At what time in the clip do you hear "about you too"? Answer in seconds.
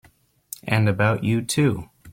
0.89-1.87